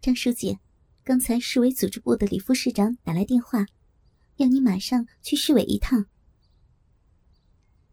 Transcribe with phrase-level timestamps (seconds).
[0.00, 0.58] 张书记，
[1.04, 3.66] 刚才市委组织部的李副市长打来电话，
[4.36, 6.06] 要你马上去市委一趟。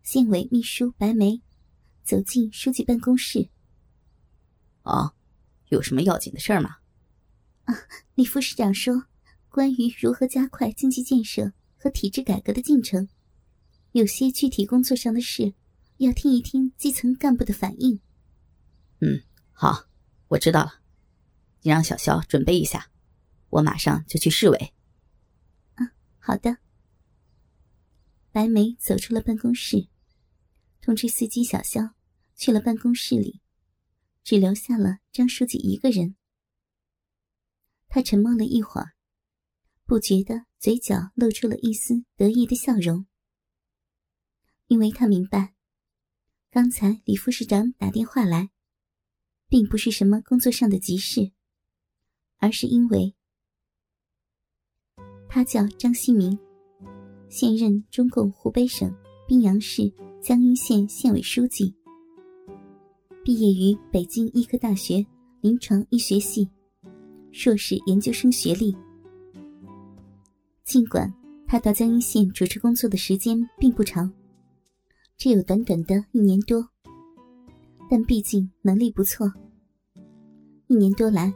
[0.04, 1.42] 县委秘书白梅
[2.06, 3.50] 走进书记办公室。
[4.84, 5.16] 哦，
[5.68, 6.78] 有什么要紧的事儿吗？
[7.66, 7.76] 啊，
[8.16, 9.04] 李副市长说，
[9.50, 13.10] 关于如何加快经济建设和体制改革的进程，
[13.92, 15.54] 有些具体工作上的事，
[15.98, 18.00] 要听一听基层干部的反应。
[19.02, 19.22] 嗯，
[19.52, 19.84] 好，
[20.30, 20.87] 我知道了。
[21.68, 22.90] 你让小肖准备一下，
[23.50, 24.74] 我马上就去市委。
[25.74, 26.60] 啊，好的。
[28.32, 29.90] 白梅走出了办公室，
[30.80, 31.94] 通知司机小肖
[32.38, 33.42] 去了办公室里，
[34.24, 36.16] 只留下了张书记一个人。
[37.90, 38.94] 他沉默了一会儿，
[39.84, 43.06] 不觉得嘴角露出了一丝得意的笑容，
[44.68, 45.54] 因为他明白，
[46.50, 48.52] 刚才李副市长打电话来，
[49.50, 51.34] 并不是什么工作上的急事，
[52.40, 53.14] 而是因为
[55.28, 56.38] 他叫张锡明，
[57.30, 58.94] 现任中共湖北省
[59.28, 61.74] 宾阳市江阴县县委书记，
[63.24, 65.06] 毕业于北京医科大学
[65.42, 66.50] 临床医学系。
[67.30, 68.76] 硕士研究生学历。
[70.64, 71.14] 尽管
[71.46, 74.12] 他到江阴县主持工作的时间并不长，
[75.18, 76.68] 只有短短的一年多，
[77.90, 79.32] 但毕竟能力不错。
[80.68, 81.32] 一年多来，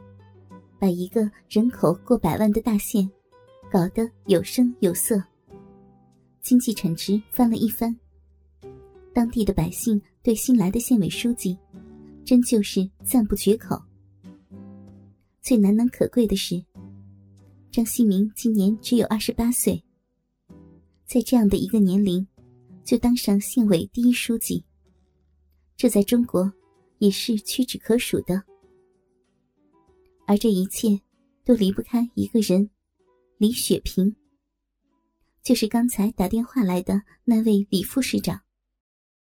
[0.82, 3.08] 把一个人口过百万的大县
[3.70, 5.22] 搞得有声有色，
[6.40, 7.96] 经济产值翻了一番。
[9.14, 11.56] 当地的百姓对新来的县委书记，
[12.24, 13.80] 真就是赞不绝口。
[15.40, 16.60] 最难能可贵的是，
[17.70, 19.80] 张锡明今年只有二十八岁，
[21.06, 22.26] 在这样的一个年龄，
[22.82, 24.64] 就当上县委第一书记，
[25.76, 26.52] 这在中国
[26.98, 28.42] 也是屈指可数的。
[30.26, 31.00] 而这一切
[31.44, 32.70] 都离不开一个人，
[33.38, 34.16] 李雪萍，
[35.42, 38.42] 就是刚才打电话来的那位李副市长。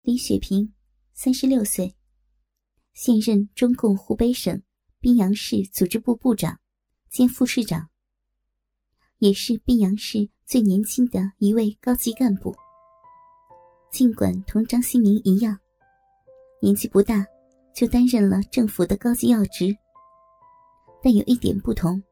[0.03, 0.73] 李雪萍，
[1.13, 1.95] 三十六岁，
[2.93, 4.63] 现任中共湖北省。
[5.03, 6.61] 宾阳市组织部部长
[7.09, 7.89] 兼副市长，
[9.17, 12.55] 也是宾阳市最年轻的一位高级干部。
[13.91, 15.59] 尽管同张新明一样，
[16.61, 17.25] 年纪不大
[17.75, 19.75] 就担任了政府的高级要职，
[21.03, 22.03] 但有一点不同，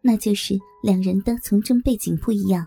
[0.00, 2.66] 那就是两人的从政背景不一样。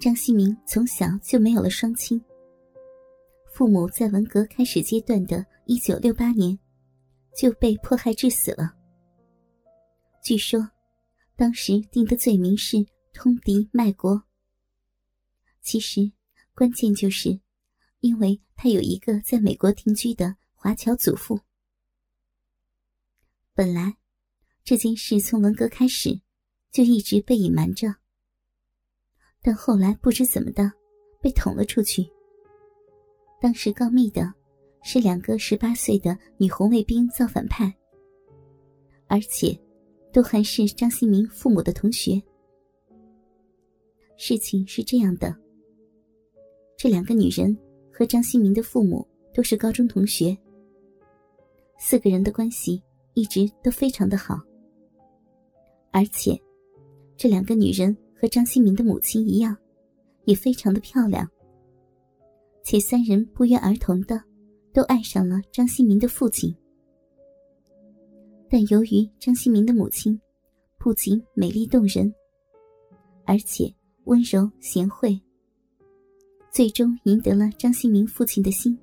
[0.00, 2.20] 张新明从小就没有了双亲，
[3.52, 6.58] 父母在文革开始阶段的一九六八年。
[7.36, 8.72] 就被迫害致死了。
[10.22, 10.70] 据说，
[11.34, 12.76] 当时定的罪名是
[13.12, 14.22] 通敌卖国。
[15.60, 16.12] 其实，
[16.54, 17.40] 关键就是，
[17.98, 21.36] 因为他有一个在美国定居的华侨祖父。
[23.54, 23.96] 本来，
[24.64, 26.20] 这件事从文革开始
[26.72, 27.94] 就一直被隐瞒着，
[29.40, 30.72] 但后来不知怎么的，
[31.22, 32.04] 被捅了出去。
[33.40, 34.32] 当时告密的。
[34.86, 37.74] 是两个十八岁的女红卫兵造反派，
[39.06, 39.58] 而且
[40.12, 42.22] 都还是张新民父母的同学。
[44.18, 45.34] 事情是这样的：
[46.76, 47.56] 这两个女人
[47.90, 50.36] 和张新民的父母都是高中同学，
[51.78, 52.82] 四个人的关系
[53.14, 54.38] 一直都非常的好。
[55.90, 56.38] 而且，
[57.16, 59.56] 这两个女人和张新民的母亲一样，
[60.24, 61.28] 也非常的漂亮，
[62.62, 64.22] 且三人不约而同的。
[64.72, 66.52] 都爱上了张新民的父亲，
[68.50, 70.20] 但由于张新民的母亲
[70.78, 72.12] 不仅美丽动人，
[73.24, 73.72] 而且
[74.06, 75.16] 温柔贤惠，
[76.50, 78.76] 最终赢得了张新民父亲的心，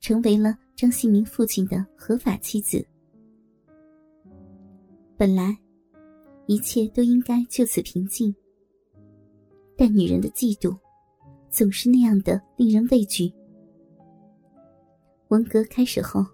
[0.00, 2.86] 成为了张新民父亲的合法妻子。
[5.16, 5.58] 本来
[6.46, 8.32] 一切都应该就此平静，
[9.76, 10.78] 但女人的嫉妒
[11.50, 13.28] 总是那样的令人畏惧。
[15.30, 16.24] 文革开始后，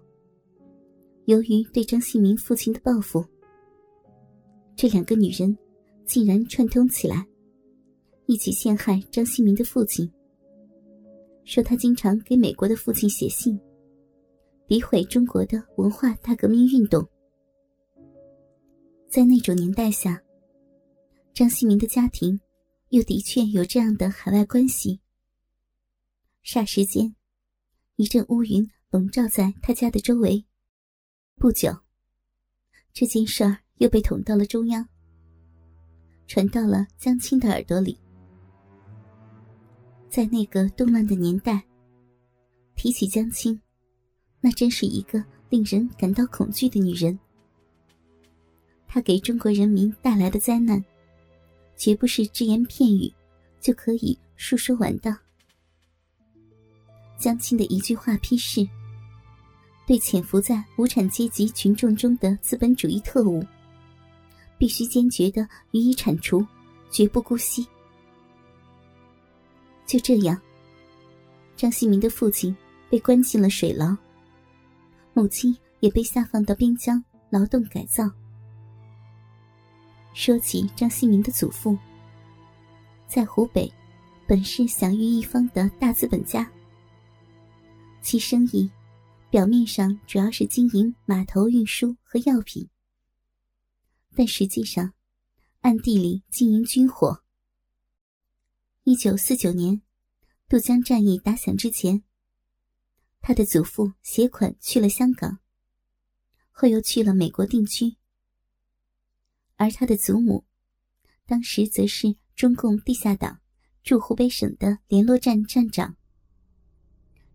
[1.25, 3.25] 由于对张新民父亲的报复，
[4.75, 5.57] 这两个女人
[6.05, 7.25] 竟然串通起来，
[8.27, 10.07] 一起陷害张新民的父亲，
[11.45, 13.59] 说他经常给美国的父亲写信，
[14.67, 17.07] 诋毁中国的文化大革命运动。
[19.07, 20.21] 在那种年代下，
[21.33, 22.39] 张新民的家庭
[22.89, 24.99] 又的确有这样的海外关系，
[26.43, 27.15] 霎时间，
[27.95, 28.69] 一阵乌云。
[28.91, 30.45] 笼罩在他家的周围。
[31.35, 31.69] 不久，
[32.93, 34.87] 这件事儿又被捅到了中央，
[36.27, 37.99] 传到了江青的耳朵里。
[40.07, 41.61] 在那个动乱的年代，
[42.77, 43.59] 提起江青，
[44.45, 47.17] 那真是一个令人感到恐惧的女人。
[48.87, 50.85] 她给中国人民带来的灾难，
[51.75, 53.11] 绝不是只言片语
[53.59, 55.17] 就可以述说完的。
[57.17, 58.63] 江青的一句话批示：
[59.87, 63.43] 对潜伏在无产阶级群众中的资本主义特务，
[64.59, 66.45] 必须坚决的予以铲除，
[66.91, 67.65] 绝不姑息。
[69.87, 70.39] 就这样，
[71.57, 72.55] 张锡民的父亲
[72.91, 73.97] 被关进了水牢，
[75.15, 78.03] 母亲也被下放到边疆劳动改造。
[80.13, 81.77] 说起张锡民的祖父，
[83.07, 83.71] 在湖北，
[84.27, 86.51] 本是享誉一方的大资本家。
[88.01, 88.69] 其生意，
[89.29, 92.67] 表面上主要是经营码头运输和药品，
[94.15, 94.91] 但实际上，
[95.61, 97.23] 暗地里经营军火。
[98.83, 99.81] 一九四九年，
[100.49, 102.03] 渡江战役打响之前，
[103.27, 105.39] 他的祖父携款去了香港，
[106.51, 107.95] 后又去了美国定居，
[109.55, 110.45] 而他的祖母，
[111.25, 113.39] 当时则是中共地下党
[113.83, 115.95] 驻湖北省的联络站站长。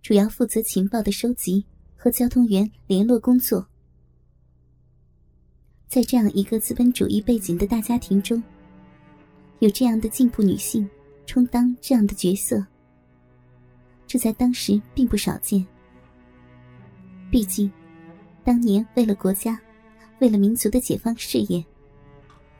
[0.00, 1.66] 主要负责情报的收集
[1.96, 3.68] 和交通员联络工作。
[5.88, 8.40] 在这样一个资本主义背景的大家庭中，
[9.58, 10.88] 有这样的进步女性
[11.26, 12.64] 充当这样的角色，
[14.06, 15.66] 这在当时并不少见。
[17.30, 17.70] 毕竟，
[18.42, 19.58] 当年为了国家、
[20.18, 21.64] 为了民族的解放事业，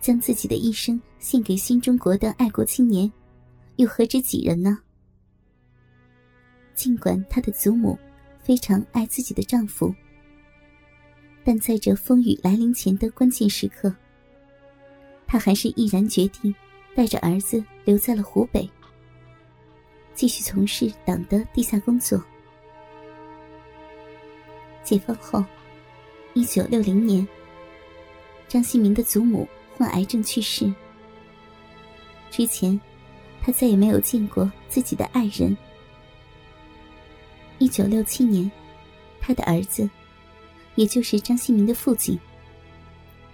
[0.01, 3.11] 将自己的一生献给新中国的爱国青年，
[3.77, 4.79] 又何止几人呢？
[6.73, 7.99] 尽管她的祖母
[8.43, 9.93] 非常爱自己的丈夫，
[11.43, 13.93] 但在这风雨来临前的关键时刻，
[15.27, 16.55] 她还是毅然决定
[16.95, 18.71] 带着儿子留在了湖北，
[20.15, 22.25] 继续从事党的地下工作。
[24.91, 25.45] 解放后，
[26.35, 27.25] 一九六零年，
[28.49, 30.67] 张锡民的祖母患癌症去世。
[32.29, 32.81] 之前，
[33.41, 35.57] 他再也没有见过自己的爱人。
[37.59, 38.51] 一九六七年，
[39.21, 39.89] 他的儿子，
[40.75, 42.19] 也就是张锡民的父亲，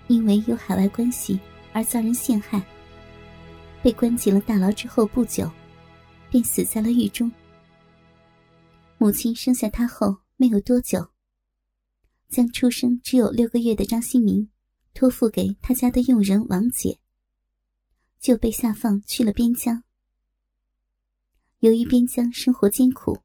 [0.08, 1.40] 因为有海外关系
[1.72, 2.60] 而遭人陷害，
[3.82, 4.70] 被关进了大牢。
[4.70, 5.50] 之后不久，
[6.28, 7.32] 便死在了狱中。
[8.98, 11.02] 母亲生下他后没有多久，
[12.28, 14.50] 将出生只有六个月的张锡民
[14.94, 16.98] 托付给他家的佣人王姐，
[18.18, 19.82] 就被下放去了边疆。
[21.60, 23.22] 由于边疆生活艰苦。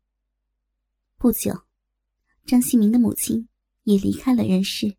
[1.18, 1.64] 不久，
[2.46, 3.48] 张锡民的母亲
[3.84, 4.96] 也离开了人世。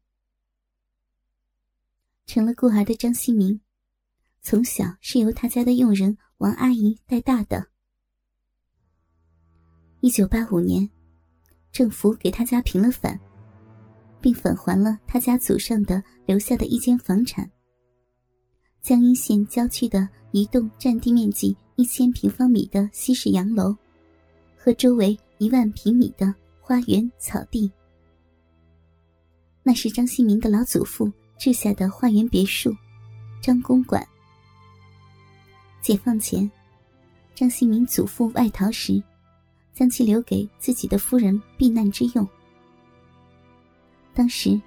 [2.27, 3.61] 成了孤儿的张锡民，
[4.41, 7.69] 从小是由他家的佣人王阿姨带大的。
[10.01, 10.89] 一九八五年，
[11.73, 13.19] 政府给他家平了反，
[14.23, 17.51] 并返还了他家祖上的留下的一间房产——
[18.81, 23.77] 江阴县郊区的一栋占地面积一千平方米的西式洋楼，
[24.57, 25.19] 和周围。
[25.39, 27.69] 一万平米的花园草地，
[29.65, 32.73] 那是张锡民的老祖父治下的花园别墅，
[33.43, 34.07] 张公馆。
[35.81, 36.49] 解放前，
[37.35, 39.03] 张锡民祖父外逃时，
[39.75, 42.25] 将其留给自己的夫人避难之用。
[44.15, 44.61] 当时，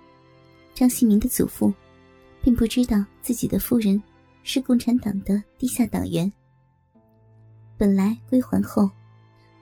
[0.73, 1.73] 张锡民的祖父
[2.41, 4.01] 并不知道自己的夫人
[4.43, 6.31] 是共产党的地下党员。
[7.77, 8.89] 本来归还后。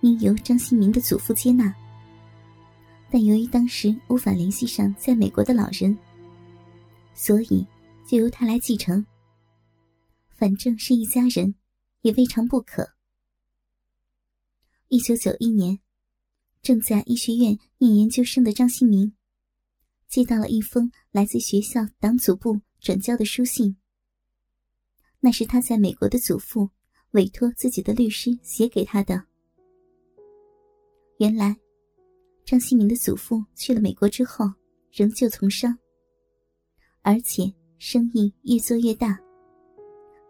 [0.02, 1.74] 应由张新民的祖父接纳，
[3.10, 5.98] 但由于当时无法联系上在美国的老人，
[7.14, 7.66] 所以
[8.06, 9.06] 就由他来继承。
[10.28, 11.56] 反正是一家人，
[12.02, 12.86] 也未尝不可。
[14.90, 15.80] 一九九一年，
[16.62, 19.16] 正在医学院念研究生的张新民，
[20.14, 23.76] 接到了一封来自学校党组部转交的书信。
[25.20, 26.70] 那是他在美国的祖父
[27.14, 29.24] 委托自己的律师写给他的。
[31.18, 31.58] 原来，
[32.46, 34.46] 张锡民的祖父去了美国之后，
[34.92, 35.76] 仍旧从商，
[37.02, 39.20] 而且生意越做越大，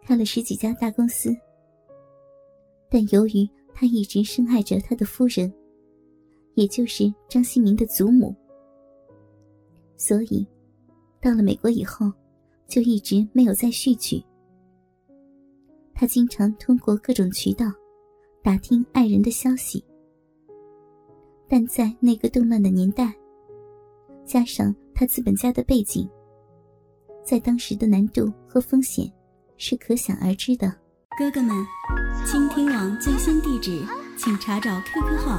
[0.06, 1.36] 开了十几家大公司。
[2.88, 5.54] 但由于他一直深爱着他的夫人，
[6.54, 8.34] 也就是张锡民的祖母，
[9.96, 10.46] 所以
[11.20, 12.12] 到了美国以后，
[12.66, 14.22] 就一直没有再续娶。
[15.94, 17.66] 他经常通过各种渠道
[18.42, 19.84] 打听爱人的消息。
[21.48, 23.14] 但在那个动乱的年代，
[24.24, 26.08] 加上他资本家的背景，
[27.22, 29.10] 在当时的难度和风险
[29.56, 30.68] 是可想而知的。
[31.16, 31.54] 哥哥们，
[32.26, 33.80] 倾听网最新地址，
[34.18, 35.38] 请查找 QQ 号